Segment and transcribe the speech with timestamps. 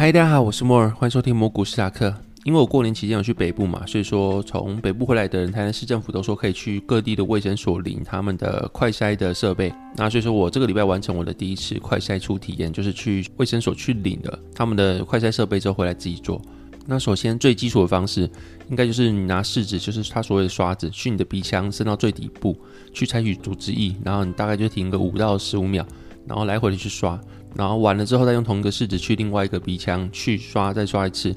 [0.00, 2.14] 嗨，大家好，我是莫尔，欢迎收听蘑菇史塔克。
[2.44, 9.74] 因为我过年期间有去北部嘛，所以说从北部回来的人，台南市政府都说可以去各地的卫生所领他们的快筛的设备。
[9.96, 16.40] 那所以说我这个礼拜完成我的第一次快筛初体验，就是去卫生所去领了他们的快筛设备之后回来自己做。
[16.86, 18.30] 那首先最基础的方式，
[18.70, 22.56] 应该就是你拿试纸，就是他所谓的刷子，去你的鼻腔伸到最底部
[22.92, 25.84] 去采取组织液，然后你大概就停个五到十五秒，
[26.24, 27.20] 然后来回的去刷。
[27.58, 31.34] 然后完了之后，再用同一个试纸去另外一个鼻腔去刷，再刷一次。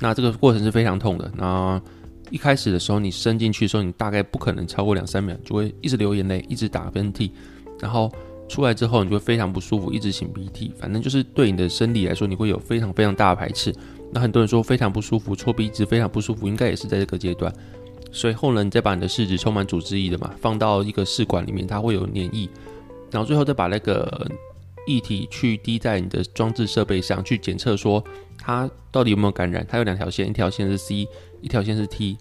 [0.00, 1.30] 那这个过程是非常痛的。
[1.36, 1.80] 那
[2.28, 7.30] 一开始的时候，你伸进去的时候，你大概不可能超过两三秒，就会一直流眼泪，一直打喷嚏。
[7.78, 8.10] 然后
[8.48, 10.72] 出来之后，你就会非常不舒服，一直擤鼻涕。
[10.76, 13.72] 反正就是对你的生理来说，你会有非常非常大的排斥。
[14.12, 17.54] 那很多人说非常不舒服，搓鼻子非常不舒服，应该也是在这个阶段。
[18.10, 22.48] 随后呢，你再把你的试纸充满组织液的嘛，放到一个试管里面，它会有粘液。
[23.12, 24.28] 然后最后再把那个。
[24.86, 28.02] 液体去滴在你的装置设备上去检测，说
[28.38, 29.66] 它到底有没有感染。
[29.68, 31.08] 它有两条线，一条线是 C，
[31.40, 32.16] 一条线是 T。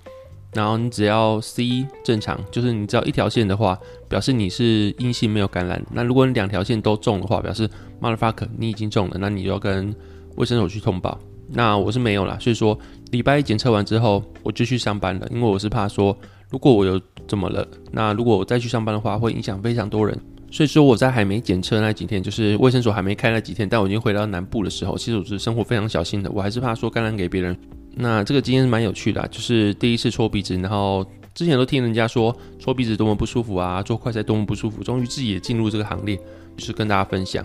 [0.54, 3.76] 然后你只要 C 正常，就是你只要一条线的话，
[4.08, 5.84] 表示你是阴性没有感染。
[5.92, 7.68] 那如果你两条线都中的话，表示
[8.00, 9.94] motherfucker 你已经中了，那你就要跟
[10.36, 11.20] 卫生所去通报。
[11.50, 12.78] 那我是没有啦，所以说
[13.10, 16.16] 礼拜一检测完之后我就去上班了，因为我是怕说
[16.52, 20.16] 如果我有怎么了，那如果我再去上班的话，会影响非常多人。
[20.54, 27.58] 所以说我在还没检测那几天，就是卫生所还没开那几天，但我已经回到南部的时候，其实我是生活非常小心的，我还是怕说感染给别人。
[27.96, 36.16] 那这个经验是蛮有趣的啊，就是第一次搓鼻子，然后之前都听人家说搓鼻子多么不舒服啊，做快筛多么不舒服，终于自己也进入这个行列，
[36.56, 37.44] 就是跟大家分享。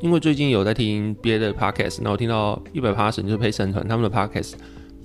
[0.00, 4.54] 因为最近有在听别的 podcast，然后听到一百 Passion 就是陪审团他们的 podcast，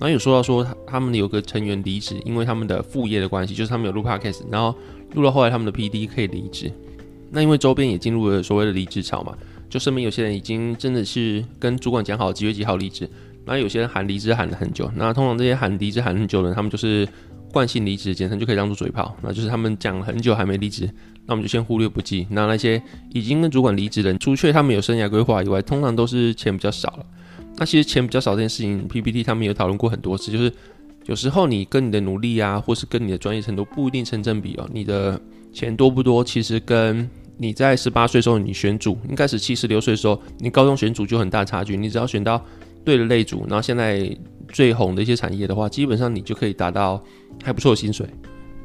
[0.00, 4.76] 后有说到说他们有个成员离职，因为他们的副业的关系，就是他们有录 podcast，然后
[5.12, 6.72] 录到后来他们的 PD 可以离职。
[7.34, 9.36] 那因为周边也进入了所谓的离职潮嘛，
[9.68, 13.10] 就说明有些人已经真的是跟主管讲好几月几号离职，
[13.44, 17.06] 那有些人喊离职喊了很久，那通常这些喊离职喊很久的人，他们就是
[17.52, 20.88] 惯性离职，简称就可以当做嘴炮，那就是他们讲了很久还没离职，
[21.26, 22.26] 那我们就先忽略不计。
[22.30, 22.80] 那那些
[23.12, 27.06] 已经跟主管离职的人，除却他们有生涯规划以外，通常都是钱比较少了。
[27.56, 30.52] 那其实钱比较少这件事情，PPT 他们有讨论过很多次，就是
[31.06, 35.20] 有时候你跟你的努力啊，或是跟你的专业程度不一定成正比哦，你的
[35.52, 41.76] 钱多不多，其实跟你在十八岁时候，你选组应该是七十六岁的时候，你高中选组就很大差距。
[41.76, 42.42] 你只要选到
[42.84, 44.16] 对的类组，然后现在
[44.48, 47.02] 最红的一些产业的话，基本上你就可以达到
[47.42, 48.06] 还不错的薪水。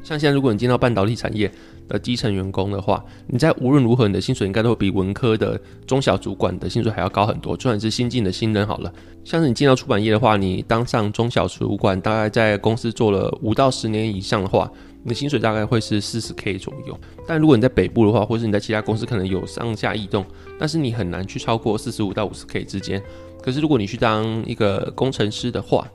[0.02, 1.50] 像现在，如果你进到半导体产业
[1.86, 7.54] 的基层员工的话，你在无论如何你的薪水应该都会比文科的中小主管的薪水还要高很多。
[7.54, 8.90] 就算是新进的新人好了，
[9.24, 14.70] 像是你进到出版业的话，你当上中小主管，大概在公司做了五到十年以上的话，
[15.02, 16.98] 你的薪水大概会是四十 K 左右。
[17.26, 20.24] 但如果你在北部的话，或是你在其他公司可能有上下异动，
[20.58, 23.02] 但是你很难去超过四十五到五十 K 之间。
[23.42, 25.86] 可是如果你去当一个工程师的话，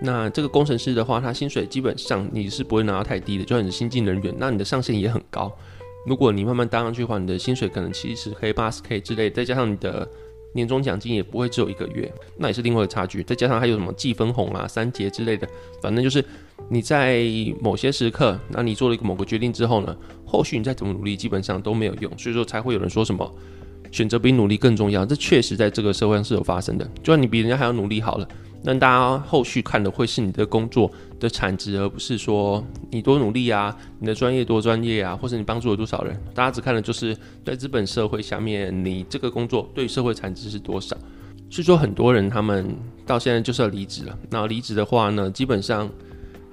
[0.00, 5.52] 那这个工程师的话，他薪水基本上你是不会拿到太低的，就算你是新进人员，那你的上限也很高。
[6.06, 10.08] 如果你慢慢当上去的话，你的薪水可能七十 K、八十 K 之类，再加上你的
[10.52, 13.22] 年终奖金也不会只有一个月，那也是另外的差距。
[13.22, 15.48] 再加上还有什么季分红啊、三节之类的，
[15.80, 16.24] 反正就是
[16.68, 17.24] 你在
[17.60, 19.96] 某些时刻，那你做了一个某个决定之后呢，
[20.26, 22.18] 后续你再怎么努力，基本上都没有用。
[22.18, 23.34] 所以说才会有人说什么
[23.92, 26.84] 选择比努力更重要，这确实在这个社会上是有发生的。
[26.96, 28.26] 就算你比人家还要努力好了。
[28.64, 30.88] 那大家后续看的会是你的工作
[31.18, 36.16] 的产值，而不是说你多努力啊，你的专业多专业啊，或是你帮助了多少人。
[36.32, 40.96] 大家只看的就是在资本社会下面，你这个工作对社会产值是多少。
[41.50, 42.74] 所以说，很多人他们
[43.04, 44.16] 到现在就是要离职了。
[44.30, 45.90] 那离职的话呢，基本上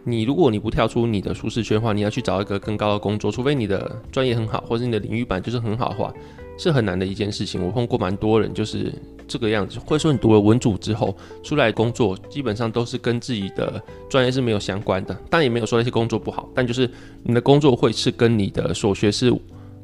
[0.03, 6.11] 你如果你不跳出你的舒适圈的话，你要去找一个更高的工作，除非你的专业很好，或者你的领域版就是很好的话，
[6.59, 7.65] 是很难的一件事情。
[7.65, 8.93] 我碰过蛮多人就是。
[9.31, 15.15] 这个样子，或者说你读了文组之后出来工作，基本上都是跟自己的专业是没有相关的。
[15.29, 16.89] 但也没有说那些工作不好，但就是
[17.21, 19.31] 你的工作会是跟你的所学是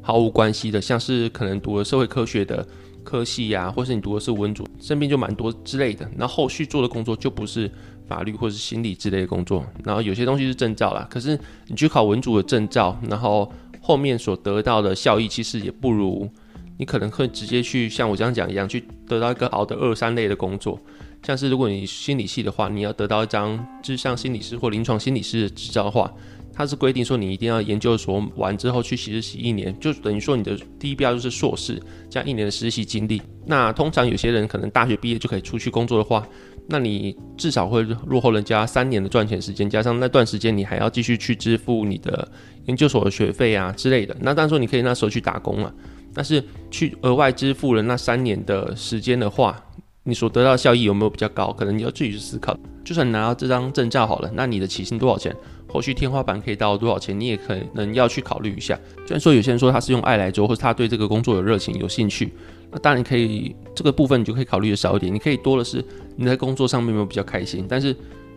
[0.02, 0.82] 毫无关系的。
[0.82, 2.66] 像是可能读了社会科学的
[3.04, 6.04] 科系呀、或是你读的是文组，身边就蛮多之类的。
[6.18, 7.70] 然后后续做的工作就不是
[8.08, 9.64] 法律或是心理之类的工作。
[9.84, 11.38] 然后有些东西是证照啦，可是
[11.68, 13.48] 你去考文组的证照，然后
[13.80, 16.28] 后面所得到的效益其实也不如。
[16.78, 20.78] 你可能会直接去像我这样讲一样，去得到一个好的二三类的工作，
[21.22, 26.12] 像是如果你心理系的话，你要得到一张咨商心理师或临床心理师的执照的话，
[26.52, 33.20] 它是规定说你一定要研究所完之后去实习一年，就等于说你的第一标就是硕士加一年的实习经历。
[33.46, 36.26] 那通常有些人可能大学毕业就可以出去工作的话，
[36.68, 42.26] 那你至少会落后人家三年的赚钱时间，加上那段时间你还要继续去支付你的
[42.66, 44.16] 研究所的学费啊之类的。
[44.20, 45.74] 那当然说你可以那时候去打工了。
[46.16, 49.62] 但是去额外支付了那三年的时间的话，
[50.04, 51.52] 你所得到的效益有没有比较高？
[51.52, 52.58] 可能你要自己去思考。
[52.82, 55.36] 就算你拿到这张证照好了，那你的起薪多少钱？
[55.68, 57.18] 后续天花板可以到多少钱？
[57.18, 58.78] 你也可能要去考虑一下。
[58.98, 62.32] 虽然说有些人说他是用爱来做，或是他对这个工作有热情、有兴趣，
[62.70, 65.12] 那当然可以这个部分你就可以考虑的少一点。
[65.12, 65.84] 你可以多的是
[66.16, 67.66] 你在工作上面有没有比较开心。
[67.68, 67.94] 但是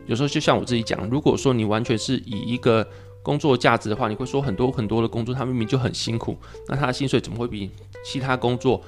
[0.08, 2.86] 有时候就像我自己讲，如果说你完全是以一个
[3.30, 6.36] 工作价值的话，你会说很多很多的工作，他明明就很辛苦，
[6.68, 7.70] 那他的薪水怎么会比
[8.04, 8.82] 其他工作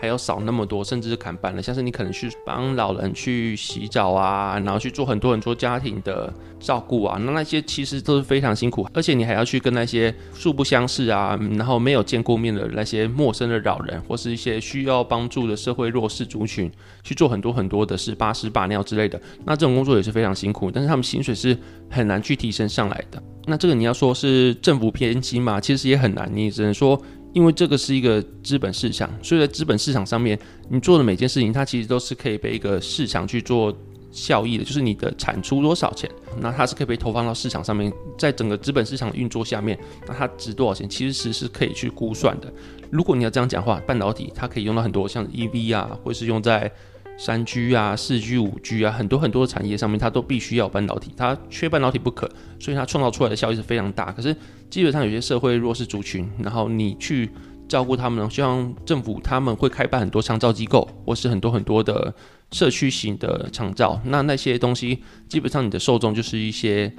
[0.00, 1.60] 还要少那么多，甚至是砍半了。
[1.60, 16.70] 像是你可能去帮老人去洗澡啊，然后去做很多很多家庭的照顾啊，那那些其实都是非常辛苦，而且你还要去跟那些素不相识啊，然后没有见过面的那些陌生的老人，或是一些需要帮助的社会弱势族群，
[17.02, 19.20] 去做很多很多的事，把屎把尿之类的。
[19.44, 21.56] 那这种工作也是非常辛苦，但是他们薪水是
[21.90, 23.22] 很难去提升上来的。
[23.46, 27.00] 那这个你要说是政府偏心嘛，其实也很难，你只能说。
[27.32, 30.38] 因为这个是一个资本市场，所以在资本市场上面，
[30.68, 33.76] 你做的每件事情，它其实都是可以被一个市场去做
[34.10, 36.10] 效益的，就是你的产出多少钱，
[36.40, 42.52] 那它是可以被投放到市场上面，在整个资本市场的运作下面，那它值多少钱，其实是可以去估算的。
[42.90, 46.70] 如果你要这样讲话，半导体它可以用到很多，像 EV 啊，或是用在。
[47.18, 52.30] 三 G 啊，四 G、五 G 啊，很多很多的产业上面，它都必须要有半导体，它缺半导体不可，
[52.60, 54.12] 所以它创造出来的效益是非常大。
[54.12, 54.34] 可是
[54.70, 57.28] 基本上有些社会弱势族群，然后你去
[57.68, 62.14] 照顾他们呢，就像政府他们会开办很多长照机构，或是很多很多的
[62.52, 66.94] 社区型的长照，那那些东西基本上你的受众就是一些。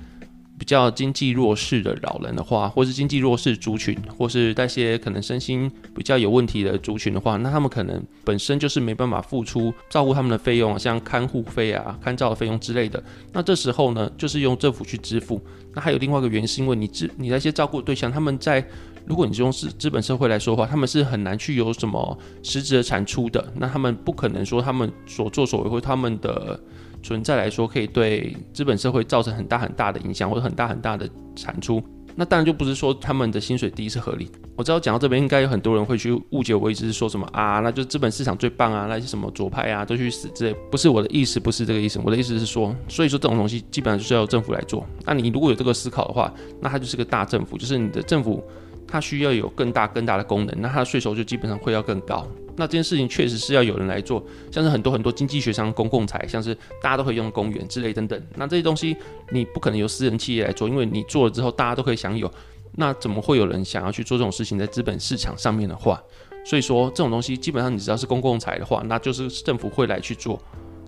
[0.59, 13.01] 比较经济弱势的老人的话，或是经济弱势族群，或是那些可能身心比较有问题的族群的话，那他们可能本身就是没办法付出照顾他们的费用，像看护费啊、看照的费用之类的。
[13.31, 15.41] 那这时候呢，就是用政府去支付。
[15.73, 18.63] 那还有另外一个原因，是因为你支你那些照顾对象，他们在
[19.05, 23.53] 如果你是用资资本社会来说的话，他们是很难去有什么实质的产出的。
[23.55, 26.59] 那他们不可能说他们所作所为或他们的。
[27.01, 31.81] 存在来说，可以对资本社会造成很大很大的影响，或者很大很大的产出。
[32.15, 34.29] 那当然就不是说他们的薪水低是合理。
[34.57, 40.53] 我知道讲到这边，应该有很多人会去误解我，一直是说什么啊，那就资本市场最棒啊，那些什么左派啊都去死之类。
[40.69, 41.97] 不是我的意思，不是这个意思。
[42.03, 44.85] 我的意思是说，所以说这种东西基本上就是要政府来做。
[45.05, 48.43] 那你如果有这个思考的话，那它就是个大政府，就是你的政府
[48.89, 52.27] 它需要有更大更大的功能，那它的税收就基本上会要更高。
[52.55, 54.21] 那这件事情确实是要有人来做，
[54.51, 58.21] 像是很多很多经济学上公共财，像是大家都可以用公园之类等等。
[58.35, 58.97] 那这些东西
[59.31, 62.29] 你不可能由私人企业来做，因为你做了之后大家都可以享有。
[62.75, 66.01] 那怎么会有人想要去做这种事情在资本市场上面的话？
[66.45, 70.39] 所以说这种东西基本上你只要是公共财的话，那就是政府会来去做。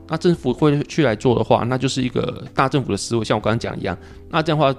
[0.07, 3.97] 那政府会去来做的话，那就是一个大政府的思维，像我刚刚讲一样。
[4.29, 4.77] 那这样的话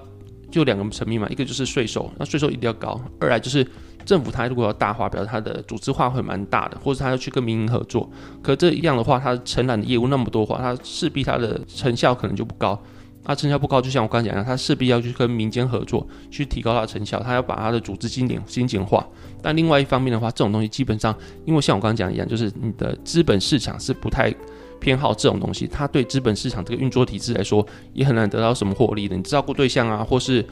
[0.52, 3.66] 就两个层面嘛，一个就是税收，那税收一定要高；二来就是。
[4.04, 8.10] 政府它如果要大化，表示它的组织化会蛮大的，或者它要去跟民营合作。
[8.42, 12.76] 可这一样的话，它承揽的业务那么多话，它势必它的成效可能就不高。
[13.22, 17.22] 它成效不高，就像我刚才讲的，它势必要去跟民间合作，去提高它的成效。
[17.22, 19.06] 它要把它的组织精简精简化。
[19.40, 24.34] 但另外一方面的话，这种东西基本上，因为像我刚刚讲一样，就是你的资本市场是不太
[24.82, 25.66] 偏好这种东西。
[25.66, 27.64] 它对资本市场这个运作体制来说，
[27.94, 29.16] 也很难得到什么获利的。
[29.16, 30.44] 你照顾对象啊，或是。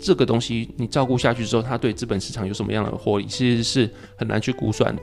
[0.00, 5.02] 这个东西你照顾下去之后，它对资本市场有什么样的获利，其实是很难去估算的。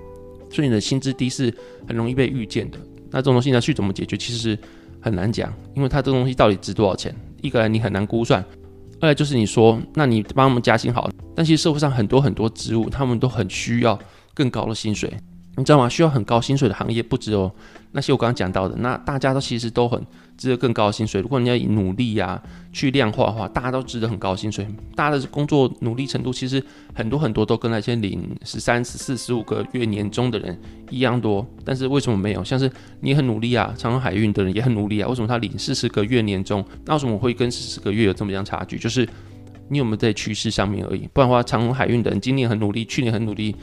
[0.49, 1.53] 所以你的薪资低是
[1.85, 2.77] 很容易被预见的。
[3.11, 4.57] 那这种东西呢，去怎么解决，其实
[5.01, 8.41] 很难讲，因为它这个东西到底值多少钱，一个来你很难估算，
[9.01, 13.99] 二来就是你说，那你帮他们加薪好，但其实社会上很多很多职务，他们都很需要
[14.33, 15.13] 更高的薪水。
[15.57, 15.87] 你知道吗？
[15.87, 17.49] 需要很高薪水的行业不只有
[17.91, 20.05] 那些我刚刚讲到的，那大家都其实都很
[20.37, 21.21] 值得更高的薪水。
[21.21, 22.43] 如果你要以努力呀、啊、
[22.73, 24.67] 去量化的话，大家都值得很高薪水。
[24.95, 26.61] 大家的工作努力程度其实
[26.93, 30.59] 很多很多都跟那些领十三、十四、十五个月年终的人
[30.89, 31.45] 一样多。
[31.63, 32.43] 但是为什么没有？
[32.43, 32.69] 像是
[32.99, 36.63] 你很努力啊，长荣海运的人也很努力啊，为什么他领四十个月年终？
[36.85, 38.77] 那为什么会跟四十个月有这么样差距？
[38.77, 39.07] 就是
[39.69, 41.07] 你有没有在趋势上面而已。
[41.13, 43.55] 不然的话，长荣海运的人今年很努力，去年很努力。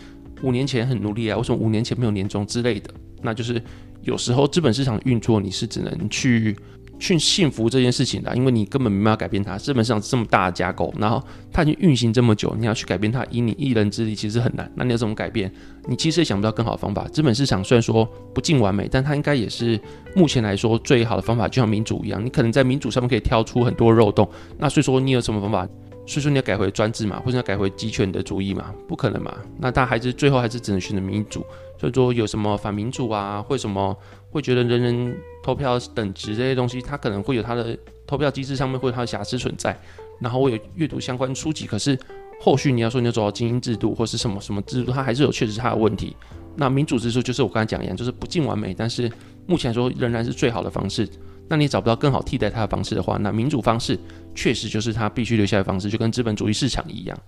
[0.43, 2.91] 五年前很努力啊，为什么五年前没有年终之类的？
[3.23, 3.63] 那就是
[4.03, 6.57] 有时候资本市场运作，你是只能去
[6.99, 9.57] 去信服这件事情的，因为你根本没办法改变它。
[9.57, 11.23] 资本市场这么大的架构，然后
[11.53, 14.71] 它已经运行这么久，你要去改变它，以你一人之力其实很难。
[14.75, 15.53] 那你要怎么改变？
[15.89, 17.07] 你其实也想不到更好的方法。
[17.09, 19.81] 资本市场虽然说不尽完美，但它应该也是
[20.15, 24.29] 目前来说最好的方法，就像民主一样，你可能在民主上面可以挑出很多漏洞。
[24.59, 25.69] 那所以说，你有什么方法？
[26.05, 28.75] 所以说你要改回专制嘛，或者要改回集权的主义嘛？
[28.89, 29.35] 不可能嘛？
[29.59, 31.45] 那他还是最后还是只能选择民主。
[31.79, 33.97] 所以说有什么反民主啊，或什么
[34.31, 39.77] 会觉得人人投票等值这些东西，他可能会有他的投票机制上面会有他的瑕疵存在。
[40.21, 41.99] 然后我有阅读相关书籍，可是
[42.41, 46.17] 后续你要说你要走到精英制度或是什么什么制度，它还是有确实它的问题。
[46.55, 49.11] 那民主制度就是我刚才讲一样，就是不尽完美，但是
[49.47, 51.09] 目前来说仍然是最好的方式。
[51.53, 53.99] 那你找不到更好替代它的方式的话，那民主方式
[54.35, 57.19] 确实就是他必须留下的方式，就跟资本主义市场一样。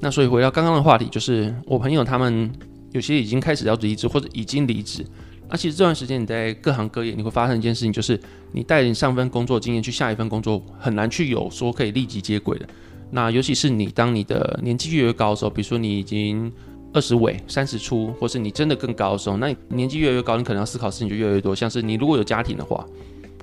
[0.00, 2.50] 那所以回到刚刚的话题，就是我朋友他们
[2.92, 5.04] 有些已经开始要离职，或者已经离职。
[5.50, 8.18] 那其实这段时间你在各行各业，你会发生一件事情，就是
[8.50, 12.66] 你带领上份工作经验去下一份工作，很难去有说可以立即接轨的。
[13.10, 16.50] 那尤其是你当你的年纪越来越高的时候，比如说你已经
[16.94, 21.54] 二十尾、三十出，或是你真的更高的时候，那你年纪越来越高，你可能要思考事情就越来越多。
[21.54, 22.82] 像是你如果有家庭的话，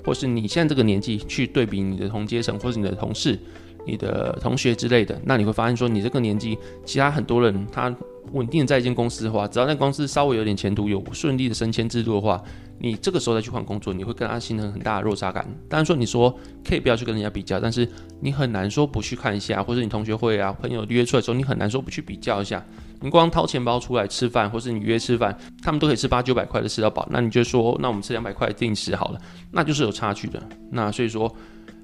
[0.04, 3.40] 或是你现在这个年纪去对比你的同阶层，或是你的同事、
[3.86, 7.96] 你的同学之类的，那你会发现说，你这个年纪，其他很多人他。
[8.32, 12.42] 稳定在一间公司的话，只要那公司稍微有点前途，有顺利的升迁制度的话，
[12.80, 15.46] 你这个时候再去换工作，你会跟他形成很大的落差感。
[15.70, 16.36] 当然说你说
[16.68, 17.88] 可以不要去跟人家比较，但是
[18.22, 22.66] 你很难说不去看一下，或者你同学会啊、朋友约出来的时候，你很难说不去比较一下。
[23.04, 29.20] 你光掏钱包出来吃饭，或是你约吃饭，他们都可以吃八九百块的吃到饱，那你就说，那我们吃两百块定时好了，
[29.52, 30.42] 那就是有差距的。
[30.72, 31.32] 那所以说。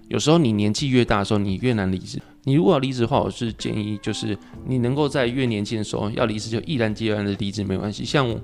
[0.08, 2.20] 有时候你年纪越大的时候，你越难离职。
[2.44, 4.36] 你如果要离职的话，我是建议就是
[4.66, 8.04] 你能够在越年轻的时候要离职，就毅然决然的离职没关系。
[8.04, 8.42] 像我，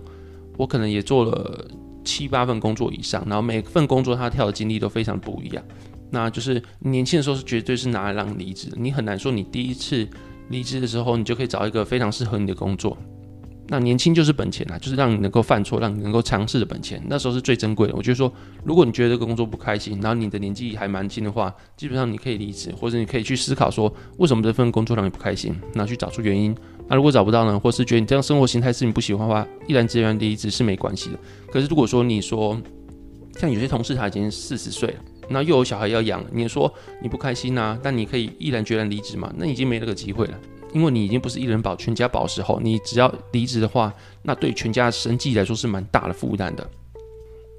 [0.58, 1.68] 我可能也做了
[2.04, 5.66] 七八份工作以上，然后每份工作他跳的经历都非常不一样。
[6.12, 10.08] 那就是年轻的时候是绝对是拿来让你离职的，你很难说你第一次
[10.50, 12.98] 离职的时候，你就可以找一个非常适合你的工作。
[13.68, 17.96] 那年轻就是本钱啊，就是让你能够犯错，让你能够尝试的本钱，那时候是最珍贵的。
[17.96, 18.32] 我就说，
[18.64, 26.56] 如果你觉得这个工作不开心，然后你的年纪还蛮轻的话，基本上你可以离职，或者你可以去思考说，为什么这份工作让你不开心，然后去找出原因。
[26.88, 31.20] 那如果找不到呢，或是觉得你这样生活形态是你不喜欢的话，毅然决然离职是没关系的。
[31.52, 32.56] 可是如果说你说，
[33.40, 34.96] 像有些同事他已经四十岁了，
[35.30, 40.40] 那又有小孩要养，你说你不开心啊，但你可以毅然决然离职嘛，那已经没那个机会了。
[40.74, 46.70] 因为你已经不是一人保全家保时候，你只要离职的话，那对全家生计来说是蛮大的负担的。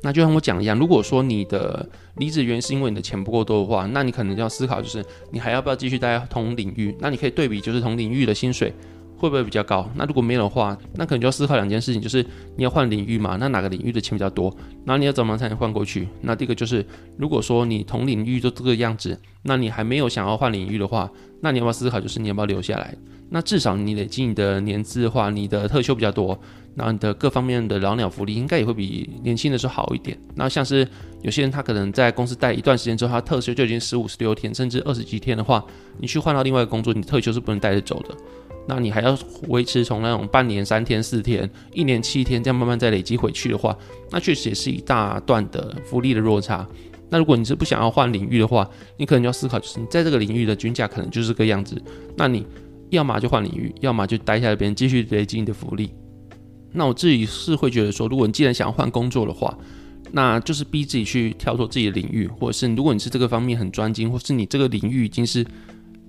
[0.02, 6.94] 那就像我讲一样，如果说你的离职原因是因为你的钱不够多的话，那你可能就要思考，就是你还要不要继续待同领域？
[7.00, 8.72] 那你可以对比，就是同领域的薪水。
[9.16, 9.88] 会不会比较高？
[9.94, 12.24] 那如果没有的话，那可能就要思考两件事情，就是
[12.56, 14.54] 你要换领域嘛，那哪个领域的钱比较多？
[14.84, 16.08] 然后你要怎么才能换过去？
[16.20, 16.84] 那第一个就是，
[17.16, 22.94] 如果说你同领域都这个样子，那你还没有想要换领域的话，那你要不要思考，就是你要不要留下来？
[23.28, 26.38] 那至少你累积你的年资的话，你的特休比较多，
[26.76, 30.16] 然后你的各方面的老鸟福利应该也会比年轻的时候好一点。
[30.36, 30.86] 那像是
[31.22, 35.64] 有些人他可能在公司待一段时间之后，他特休就已经十五、十六天，甚至二十几天的话，
[35.98, 38.14] 你去换到另外一个工作，你特休是不能带着走的。
[38.68, 43.76] 那你还要维持从那种半年三天四天、一年七天这样慢慢再累积回去的话，
[44.10, 46.66] 那确实也是一大段的福利的落差。
[47.08, 51.80] 那如果你是不想要换领域的话，你可能就要思考，就是你在这个领域的均价可能就是这个样子。
[52.16, 52.44] 那你
[52.90, 55.92] 要么就换领域，要么就待在那边继续累积你的福利。
[56.72, 59.56] 那我自己是会觉得说，如果你既然想要换工作的话，
[60.10, 65.46] 那就是逼自己去跳脱自己的领域，或者是如果你是这个方面很专精，或是你这个领域已经是。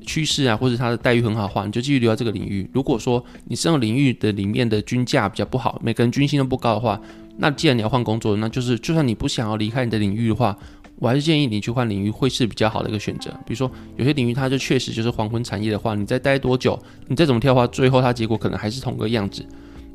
[0.06, 2.70] 趋势啊，或者他的待遇很好的话，你就继续留在这个领域。
[2.74, 7.00] 如果说你这个领域的里面的均价比较不好，每个人均薪都不高的话，
[7.38, 10.58] 那既然你要换工作，那就是就算你不想要离开你的领域的话，
[11.00, 13.30] 我还是建议你去换领域会是比较好的一个选择。
[13.46, 16.78] 比如说有些领域它就确实就是黄昏产业的话，你再待多久，
[17.08, 19.46] 你再怎么跳的话，最后它结果可能还是同个样子。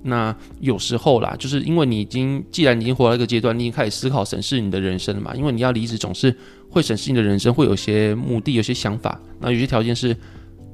[0.02, 5.35] 那有时候啦，就是因为你已经既然已经活到一个阶段，你已经开始思考审视你的人生了嘛。
[5.35, 6.35] 因为你要离职，总是
[6.68, 9.21] 会审视你的人生，会有些目的，有些想法。
[9.38, 10.16] 那有些条件是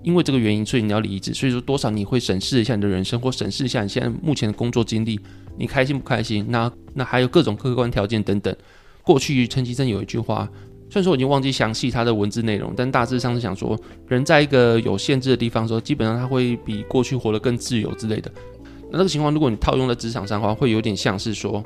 [0.02, 1.34] 因为这个原因，所以你要离职。
[1.34, 5.20] 所以说多少你会审视一下你的人生，或审视一下你现在目前的工作经历，
[5.58, 6.46] 你开心不开心？
[6.48, 8.54] 那那还有各种客观条件等等。
[9.02, 10.48] 过去陈其贞有一句话，
[10.90, 18.30] 虽然说我已经忘记详细它的文字内容，但大致上是想说，人在一个有限制的地方的时候，基本上他会比过去活得更自由之类的。
[18.90, 21.62] 那这个情况，如果你套用在职场上的话，会有点像是说，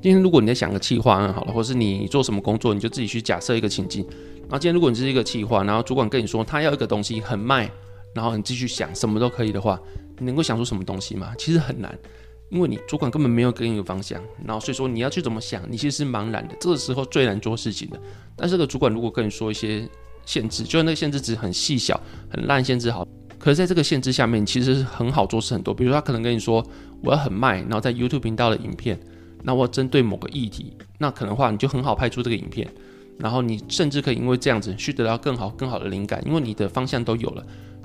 [0.00, 4.06] 今天如果你在想个企划案好了，或是你做什么工作，你就自己去假设一个情境。
[4.42, 7.70] 然后今天如果你是一个企划，然后主管跟你说他要一个东西很卖，
[8.14, 9.78] 然后你继续想什么都可以的话，
[10.18, 11.34] 你能够想出什么东西吗？
[11.38, 11.96] 其实很难，
[12.48, 16.54] 因为你主管根本没有给你一个方向，然后所以说你要去怎么想，你其实是茫然的。
[16.58, 18.00] 这个时候最难做事情的。
[18.34, 19.86] 但是这个主管如果跟你说一些
[20.24, 23.06] 限制，就是那个限制值很细小、很烂限制好。
[23.40, 25.72] 可是，在这个限制下面，其实很好做事很多。
[25.72, 26.62] 比如，他可能跟你说，
[27.02, 29.00] 我要很卖，然后在 YouTube 频道的影片，
[29.42, 32.68] 那我针对某个议题，那可能话你就很好拍出这个影片，
[33.18, 37.42] 然后你甚至可以因为这样子去得到更好、更好的灵感，因为你的方向都有了。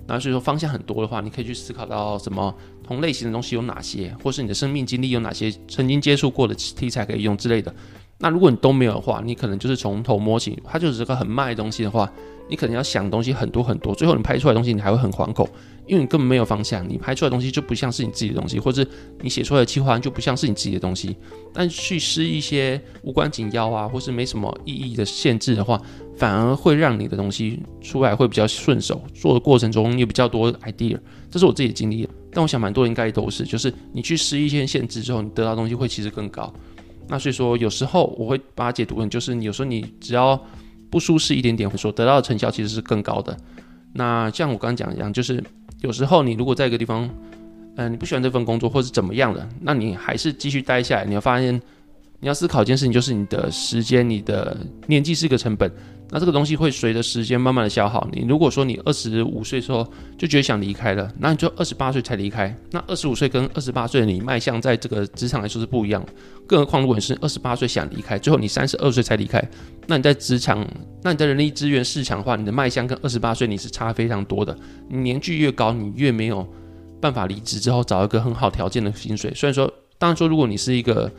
[0.07, 7.73] 那所以说方向很多的话，你可以去思考到什么同类型的东西有哪些，或是你的生命经历有哪些，曾经接触过的题材可以用之类的。
[8.17, 12.11] 那如果你都没有的话，你可能就是从头摸起，它就是个很慢的东西的话，
[12.47, 15.47] 你可能要想东西很多很多，最后你拍出来的东西你还会很惶恐，
[15.87, 18.85] 因为你根本没有方向，你拍出来的东西就不像是你自己的东西，或者
[19.21, 21.15] 你写出来的计划就不像是你自己的东西。
[21.53, 25.81] 但去施一些无关紧要啊，或是没什么意义的限制的话，
[26.15, 30.99] 反而会让你的东西出来会比较顺手，做的过程中也比较多 idea。
[31.31, 36.53] 这是我自己的经历，但我想蛮多人应该都是，就是你去施一些限制之后，你得到东西会其实更高。
[37.07, 40.41] 那所以说，有时候我会把它解读成，就是你有时候你只要
[40.89, 43.35] 不舒适一点点，所得到的成效其实是更高的。
[43.93, 45.43] 那像我刚刚讲一样，就是
[45.81, 47.09] 有时候你如果在一个地方，
[47.77, 51.53] 嗯、你不喜欢这份工作或是怎么样的，那你还是继续待下来，你要发现，
[52.19, 55.71] 你要思考一件事情，就是你的时间、你的年纪是一个成本。
[56.11, 58.07] 那这个东西会随着时间慢慢的消耗。
[58.11, 59.85] 你如果说你二十五岁时候
[60.17, 62.55] 就觉得想离开了，那你就二十八岁才离开。
[62.71, 66.11] 那二十五岁跟二十八岁的你迈向在这个职场来说是不一样的。
[66.47, 69.43] 更何况如果你是二十八岁想离开，最后你三十二岁才离开，
[69.87, 70.65] 那你在职场，
[71.01, 74.55] 那你在人力资源市场的话，你的迈向跟二十八岁你是差非常多的。
[74.89, 76.47] 你年纪越高，你越没有
[77.01, 79.33] 办法离职之后找一个很好条件的薪水。
[79.35, 81.11] 虽然说，当然说，如果你是一个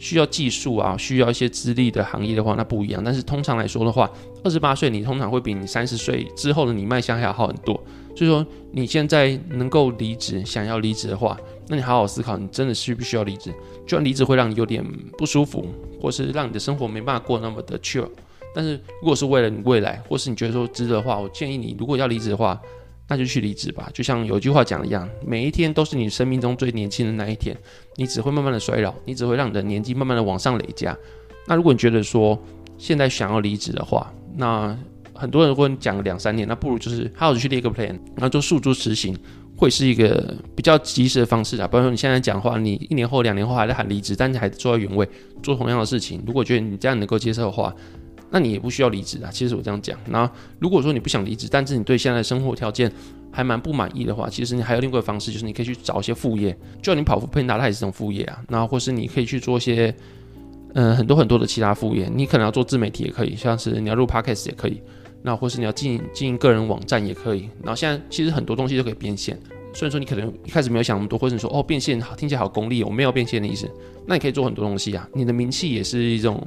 [0.00, 3.04] 需要技术啊，需要一些资历的行业的话，那不一样。
[3.04, 4.10] 但是通常来说的话，
[4.42, 7.74] 二十八岁你通常会比你三十岁之后的你卖相还要好很多。
[8.16, 11.38] 所以说你现在能够离职，想要离职的话，
[11.68, 13.52] 那你好好思考，你真的需不需要离职？
[13.86, 14.82] 就算离职会让你有点
[15.18, 15.66] 不舒服，
[16.00, 18.08] 或是让你的生活没办法过那么的 chill，
[18.54, 22.58] 但是如果是为了你未来，或是你觉得说值得的话，我建议你如果要离职的话。
[23.10, 27.56] 那就去离职吧，就像有句话讲的一样，每一天都是你生命中最年轻的那一天，
[27.96, 30.96] 你只会慢慢的衰老，你只会让你的年纪慢慢的往上累加。
[31.48, 32.40] 那如果你觉得说
[32.78, 34.78] 现在想要离职的话，那
[35.12, 39.18] 很多人会讲两三年，那不如就是好好去列个 plan，然后就诉诸实行，
[39.56, 41.66] 会是一个比较及时的方式啊。
[41.66, 45.08] 不然说你现在讲话，你一年后、两年后还在喊离职，但是还坐在原位
[45.42, 47.74] 做同样的事情，如果觉得你这样能够接受的话。
[48.30, 49.30] 那你也不需要离职啊。
[49.30, 52.90] 其实我这样讲，那如果说你不想离职，但是你对现在的生活条件
[53.32, 56.56] 还蛮不满意的话，其实你还有另外一个方式，就是你可以去找一些副业。
[56.80, 58.42] 就像你跑 foodpanda，它也是种副业啊。
[58.48, 59.94] 那或是你可以去做一些，
[60.74, 62.10] 嗯，很多很多的其他副业。
[62.14, 64.80] 你可能要做自媒体也可以，像是你要录 podcast 也可以。
[65.22, 67.48] 那或是你要经营经营个人网站也可以。
[67.62, 69.38] 然后现在其实很多东西都可以变现。
[69.74, 73.70] 虽然说你可能一开始没有想那么多，或者你说哦变现好听起来好功利，我没有变现的意思。
[74.06, 75.08] 那你可以做很多东西啊。
[75.14, 76.44] 你的名气也是一种。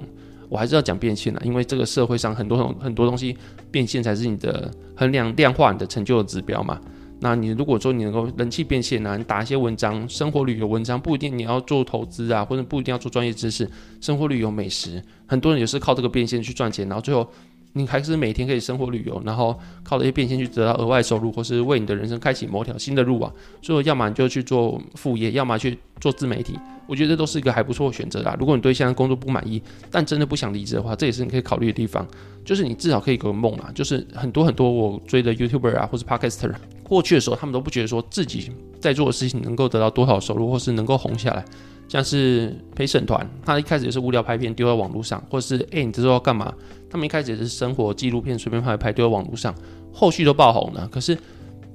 [0.54, 3.36] 我还是要讲变现的，因为这个社会上很多很很多东西
[3.72, 6.80] 变现才是你的衡量量化你的成就的指标嘛。
[7.20, 13.68] 那你如果说你能够人气变现啊，你打一些文章，生活旅游文章，不一定你要做投资啊，或者不一定要做专业知识，
[14.00, 17.28] 生活旅游美食，很多人也是靠这个变现去赚钱，然后最后。
[17.76, 23.34] 你还是每天可以生活旅游，然后靠这些变现去得到额外收入，或是为你的人生开启某条新的路啊。
[23.64, 26.60] 所以，要么你就去做副业，要么去做自媒体。
[26.86, 28.36] 我觉得这都是一个还不错的选择啦。
[28.38, 32.06] 如果你对现在工作不满意，但真的不想离职的话，这也是你可以考虑的地方。
[32.44, 33.72] 就是你至少可以有个梦嘛。
[33.74, 41.46] 就是很多很多我追的 YouTuber 啊，或是 Podcaster，过去的时候他们都不觉得说自己在做的事情能够得到多少收入，或是能够红下来。
[41.88, 46.54] 像是陪审团，他一开始也是无聊拍片丢在网络上，或者是哎、你这是要干嘛？
[46.90, 49.56] 他们一开始也是生活纪录片随便拍拍丢在网络上，
[49.94, 50.86] 后续都爆红了。
[50.92, 51.18] 可是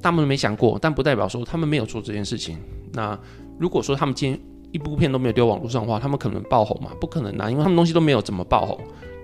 [0.03, 2.59] 他们没想过，但不代表说他们没有做这件事情。
[2.93, 3.19] 那
[3.59, 4.41] 如果说他们今天
[4.73, 6.91] 一部片都没有丢网络上的话，他们可能爆红吗？
[7.01, 8.79] 不可能啊，因为他们东西都没有怎么爆红。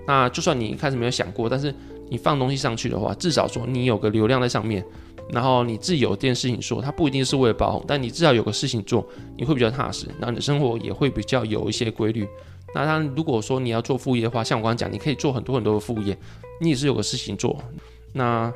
[0.07, 1.73] 那就算你一开始没有想过，但是
[2.09, 4.83] 你放东西上去的话，至少说你有个流量在上面。
[5.31, 9.03] 然后你自己有件事情做，它不一定是为了爆红，但你至少有个事情做，
[9.35, 12.27] 你会比较踏实，那你的生活也会比较有一些规律。
[12.75, 16.15] 那当然，如果说你要做副业的话，像我刚刚讲，你可以做很多很多的副业，
[16.61, 17.57] 你也是有个事情做。
[18.13, 18.53] 那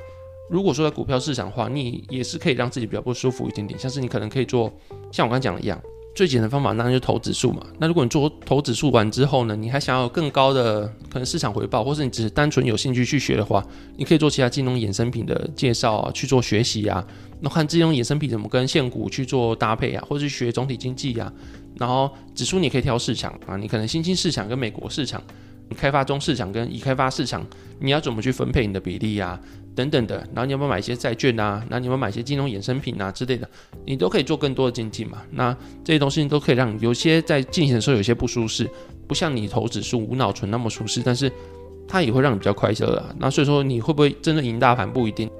[0.49, 4.71] 如果说在股票市场的话，你也是可以让自己比较不舒服一点点，像是你可能可以做
[5.11, 5.79] 像我刚刚讲的一样。
[6.15, 7.65] 最简单的方法当然就投指数嘛。
[7.77, 17.05] 那如果你做投指数完之后呢，你还想要更高的可能市场回报，或是你只是单纯有兴趣去学的话，你可以做其他金融衍生品的介绍啊，去做学习啊。
[17.39, 21.31] 那看金融衍生品怎么跟现股去做搭配啊，或是学总体经济啊。
[21.77, 25.23] 然后指数你可以挑市场啊，你可能新兴市场跟美国市场，
[25.77, 27.45] 开发中市场跟已开发市场，
[27.79, 29.39] 你要怎么去分配你的比例啊？
[29.79, 31.63] 等等的，然后你要不要买一些债券啊？
[31.69, 33.49] 然后你要不要买一些金融衍生品啊之类的，
[33.85, 35.21] 你都可以做更多的经济嘛。
[35.31, 38.69] 那这些东西都可以让有些在进行的时候有些不舒适，
[39.07, 41.31] 不像你投指数无脑存那么舒适，但是
[41.87, 43.15] 它也会让你比较快乐啊。
[43.17, 45.31] 那所以说你会不会真的赢大盘不一定。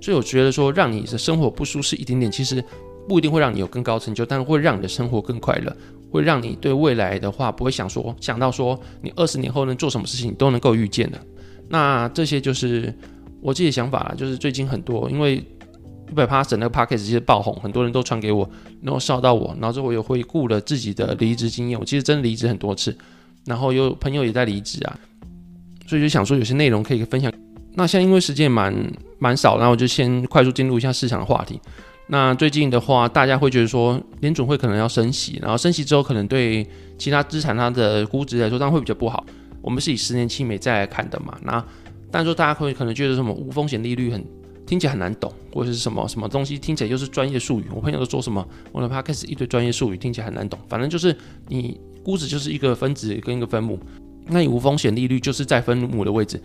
[0.00, 2.62] 所以我觉得说让你的生活不舒适一点点，其实
[3.08, 5.76] 不一定会让你有更高成就，但是会让你的生活更快乐，
[6.10, 11.20] 会让你对未来的话不会想说想到说你二十年后能做什么事情都能够预见的。
[11.68, 12.92] 那这些就是。
[13.40, 15.36] 我自己的想法，就是最近很多，因为
[16.10, 18.48] 一百趴省那个 Podcast 其实爆红，很多人都传给我，
[18.82, 21.78] 然后烧到我，然后之后我又回顾了自己的离职经验。
[21.78, 22.96] 我其实真离职很多次，
[23.44, 24.98] 然后有朋友也在离职啊，
[25.86, 27.32] 所以就想说有些内容可以分享。
[27.74, 28.74] 那现在因为时间蛮
[29.18, 31.60] 蛮少，然后我就先快速进入一下市场的话题。
[32.08, 39.24] 那最近的话，大家会觉得说联准会可能要升息，然后升息之后可能对其他资产它的估值来说，当然会比较不好。
[39.60, 41.36] 我们是以十年期美债来看的嘛。
[41.42, 41.62] 那
[42.10, 44.24] 但是说大家会可能觉得什么无风险利率很
[44.66, 47.64] 听起来很难懂，或者是什么什么东西听起来又是专业术语。
[47.74, 50.58] 我朋友都说什么我的 podcast 一堆专业术语听起来很难懂。
[50.68, 51.16] 反正就是
[51.48, 53.78] 你估值就是一个分子跟一个分母，
[54.26, 56.40] 那你无风险利率就是在分母的位置。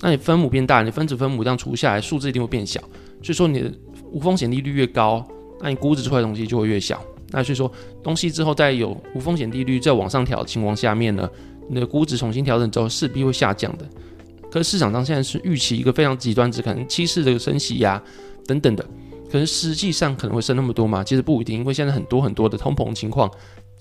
[0.00, 2.80] 那你分母变大，你分子分母这样除下来，数字一定会变小。
[3.22, 3.72] 所以说你的
[4.10, 5.24] 无风险利率越高，
[5.60, 7.02] 那你估值出来的东西就会越小。
[7.30, 7.70] 那所以说
[8.02, 11.26] 东西之后再有无风险利率再往上调的情况下面呢，
[11.68, 13.88] 你的估值重新调整之后势必会下降的。
[14.52, 18.02] 可是市场上现在是预期一个非常极端值，可能七次的升息呀、
[18.46, 18.84] 等等的。
[19.30, 21.02] 可是实际上可能会升那么多吗？
[21.02, 23.30] 其实不一定，因为现在很多很多的通膨情况，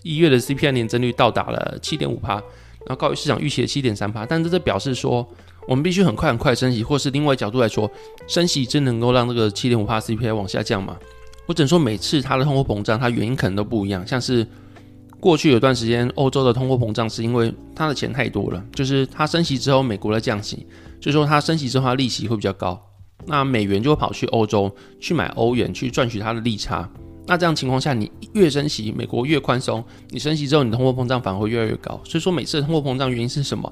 [0.03, 4.25] 一月的 CPI 年增率到达了七点五趴，然后高于市场预期的七点三趴。
[4.25, 5.27] 但是这表示说。
[5.67, 7.89] 我们必须很快很快升息，或是另外角度来说，
[8.27, 10.97] 升息真能够让这个七点五帕 CPI 往下降吗？
[11.45, 14.05] 我只能说每次它的通货膨胀，它原因可能都不一样。
[14.05, 14.45] 像是
[15.21, 20.65] 过去有段时间，欧洲的通货膨胀是因为它的钱太多了，就是它升息之后，美国在降息，
[20.99, 22.81] 所以说它升息之后，它利息会比较高，
[23.27, 26.89] 那美元就会跑去欧洲去买欧元去赚取它的利差。
[27.27, 32.01] 那这样情况下，你越升息，美国越宽松，你升息之后，你的通货膨胀反而会越来越高。
[32.03, 33.71] 所以说每次通货膨胀原因是什么？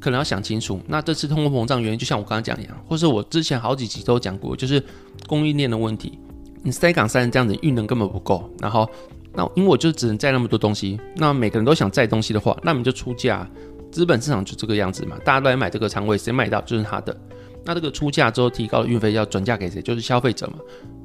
[0.00, 4.82] 可能要想清楚，那这次通货膨胀原因就像我刚刚讲一样，或是我之前好几集都讲过，就是
[5.26, 6.18] 供应链的问题。
[6.62, 8.50] 你塞港塞成这样子，运能根本不够。
[8.60, 8.88] 然后，
[9.36, 13.48] 那因为我就只能载那么多东西，那每个人都想载东西的话，那你就出价。
[13.92, 17.16] 资本市场就这个样子嘛，大家都来买这个仓位，谁买到就是他的。
[17.64, 19.80] 那这个出价之后提高的运费要转嫁给谁？
[19.80, 20.54] 就是消费者嘛。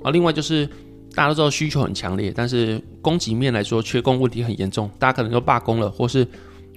[0.04, 0.66] 啊，另外就是
[1.14, 6.28] 大家都知道需求很强烈，但是供给面来说缺工问题很严重，大家可能都罢工了，或是。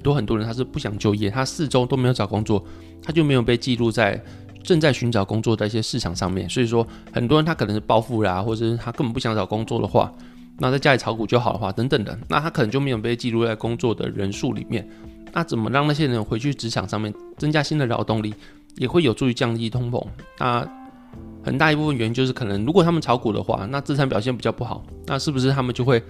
[0.03, 2.63] 多很多人他是不想就业，他四周都没有找工作，
[3.03, 4.23] 他就没有被记录在
[4.63, 6.47] 正在寻找工作的一些市场上面。
[6.47, 10.13] 所以说，很多人他可能是暴富啦，或者是他根本不想找工作的话，
[10.59, 14.89] 那在家里炒股就好的话，等等的，那他可能就没有被记录在工作的人数里面。
[15.33, 18.33] 那怎么让那些人回去职场上面增加新的劳动力，
[18.77, 20.01] 也会有助于降低通膨。
[20.39, 20.65] 那
[21.43, 26.01] 很大一部分原因就是可能如果他们炒股的话，那资产表现比较不好，那是不是他们就会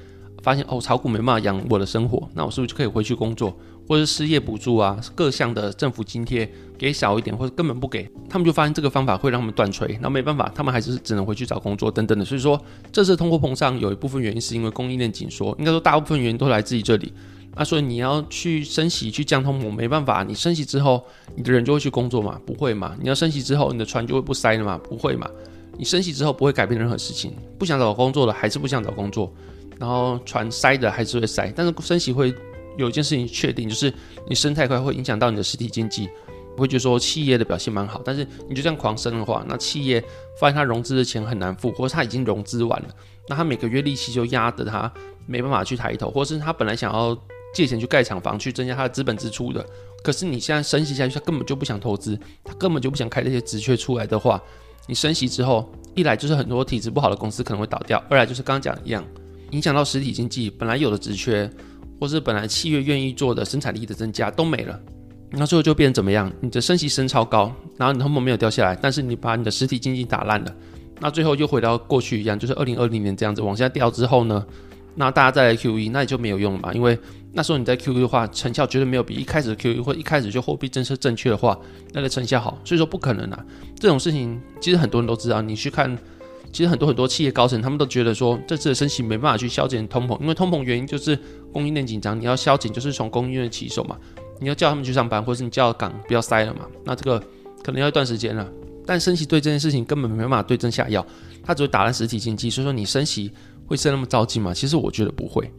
[0.43, 3.57] 发现哦，炒股没办法养我的生活，那我是不是就可以回去工作？
[3.87, 12.25] 或者是失业补助啊，各项的政府津贴给少一点，或者根本不给，他们就发现这个方法会让他们断炊，那没办法，他们还是只能回去找工作等等的。
[12.25, 17.13] 所以说，这次通货膨胀有一部分原因是因为供应链紧缩，应该说大部分原因都来自于这里。
[17.57, 21.05] 那所以你要去升息去降通膨，没办法，你升息之后，
[21.37, 22.41] 你的人就会去工作嘛？
[22.45, 22.97] 不会嘛？
[23.01, 24.77] 你要升息之后，你的船就会不塞了嘛？
[24.79, 25.31] 不会嘛？
[25.77, 29.33] 你升息之后不会改变任何事情，不想找工作的还是不想找工作，
[29.79, 32.35] 然后船塞的还是会塞，但是升息会。
[32.77, 33.93] 有一件事情确定，就是
[34.29, 36.09] 你升太快会影响到你的实体经济。
[36.57, 40.01] 我会觉得说企业的表现蛮好，但是你就这样狂升的话，那企业
[40.39, 42.89] 发现他融资的钱很难付，或者他已经融资完了，
[43.29, 44.93] 那他每个月利息就压得他
[45.27, 47.17] 没办法去抬头，或是他本来想要
[47.53, 49.67] 借钱去盖厂房去增加他的资本支出的，
[50.01, 54.41] 可是你现在升息下去，他根本就不想投资，他根本就不想开这些职缺出来的话，
[54.87, 59.05] 你升息之后，一来就是很多体质不好的公司可能会倒掉，二来就是刚刚讲一样，
[59.51, 61.51] 影响到实体经济本来有的职缺。
[62.01, 64.79] 或是本来企业愿意做的生产力的增加都没了，
[65.31, 66.33] 那最后就变成怎么样？
[66.41, 70.55] 你的升息升超高，然后你通膨没有掉下来，但是你把你的实体经济打烂了，
[71.01, 74.45] 那最后又回到过去一样，就是二零二零年这样子往下掉之后呢，
[74.95, 76.99] 那大家再来 QE，那也就没有用了嘛，因为
[77.33, 81.59] 那时候你在 QE 的话，成效绝对没有比一开始的 QE 或一开始就货币政策正确的话
[81.93, 83.45] 那个成效好，所以说不可能啊，
[83.79, 85.97] 这种事情其实很多人都知道，你去看。
[86.55, 91.19] 其实很多很多企业高层，他们都觉得说，这次的升息没办法去削减通膨，因为通膨原因就是
[91.53, 93.99] 供应链紧张，你要削减就是从供应链起手嘛，
[94.41, 97.21] 你要叫他们去上班，或者是你叫岗不要塞了嘛，那这个
[97.65, 98.49] 可能要一段时间了。
[98.87, 101.05] 但升息对这件事情根本没办法对症下药，
[101.43, 102.49] 它只会打烂实体经济。
[102.49, 103.33] 所以说你升息
[103.67, 104.55] 会升那么着急吗？
[104.55, 105.51] 其实我觉得不会。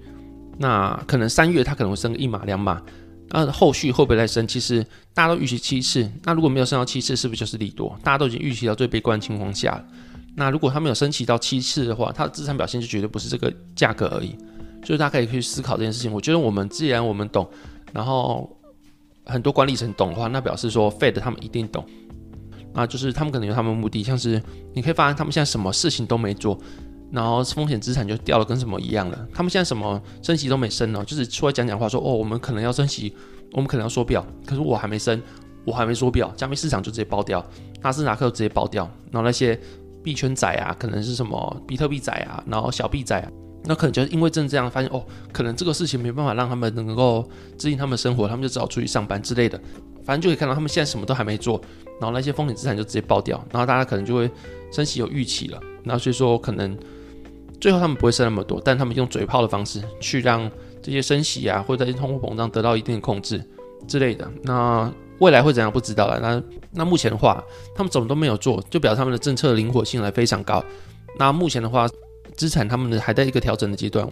[0.57, 2.81] 那可能三月它可能会升个一码两码，
[3.31, 4.47] 那后续会不会再升？
[4.47, 4.81] 其实
[5.13, 7.97] 大家都预期七次，那如果没有升到七次，是不是就是利多？
[8.03, 9.85] 大家都已经预期到最悲观的情况下了。
[10.35, 14.35] 那如果它没有升级到七次的话，它的资产表现就绝对不是这个价格而已。
[14.81, 16.11] 就是大家可以去思考这件事情。
[16.11, 17.49] 我觉得我们既然我们懂，
[17.91, 18.47] 然后
[19.25, 21.83] 很多管理层懂的话，那表示说 Fed 他们一定懂。
[22.73, 24.39] 那就是他们可能有他们目的，像是
[24.73, 26.59] 你可以发现他们现在什么事情都没做，
[27.11, 29.27] 然后风险资产就掉了跟什么一样了。
[29.33, 33.15] 他们现在什么升息都没升哦，就是出来讲讲话说哦，我们可能要升息，
[33.53, 35.19] 我们可能要缩表，可是我还没升，
[35.65, 37.43] 我还没缩表，加密市场就直接爆掉，
[37.81, 39.59] 纳斯达克直接爆掉，然后那些。
[40.05, 43.27] 币圈仔啊，可能是什么比特币仔啊，然后小币仔啊，
[43.63, 49.59] 那可能就是因为正这样发现哦，可能这个事情没办法让他们能够支撑他们生活，他们就只好出去上班之类的。
[50.05, 51.59] 反正就可以看到他们现在什么都还没做，
[51.99, 54.29] 然后那些风险资产就直接爆掉，然后大家可能就会
[54.71, 55.59] 升息有预期了。
[55.83, 56.77] 那所以说可能
[57.59, 60.49] 最后他们不会升那么多，但他们用嘴炮的方式去让
[60.83, 63.43] 这些升息啊，或者这些通货膨胀得到一定的控制
[63.87, 64.29] 之类的。
[64.43, 66.19] 那未来会怎样不知道了。
[66.19, 67.43] 那那目前的话，
[67.75, 70.63] 他们怎么都没有做，就表示他们的政策灵活性来非常高。
[71.17, 71.87] 那目前的话，
[72.35, 74.05] 资产他们的还在一个调整的阶段，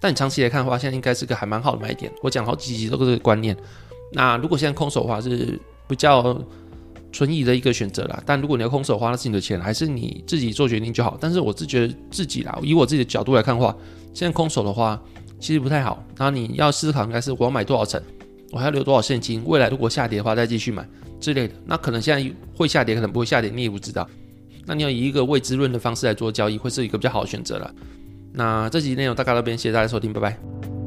[0.00, 2.10] 但你长期来看的话，现在应该是个还蛮好的买点。
[2.22, 3.56] 我讲好几集都是这个观念。
[4.12, 6.40] 那如果现在空手的话是比较
[7.12, 11.16] 存疑的一个选择啦，但如果你要空手的话，那是你的钱，还是你自己做决定就好。
[11.20, 13.76] 但是我是觉得自己啦，以我自己的角度来看的话，
[14.14, 14.98] 现在空手的话
[15.38, 16.02] 其实不太好。
[16.16, 18.02] 那你要思考应该是我要买多少层，
[18.50, 20.86] 我还要留多少现金，未来如果下跌的话再继续买
[21.20, 21.54] 之类的。
[21.66, 24.08] 那可能现在会下跌，可能不会下跌，你也不知道。
[24.64, 27.74] 那你要以一个未知论的方式来做交易，会是一个比较好的选择了。
[28.32, 30.77] 那这集内容大概到这边，谢谢大家收听，拜拜。